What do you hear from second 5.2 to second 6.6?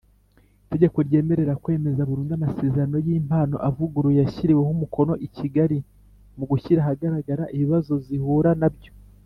i Kigali mu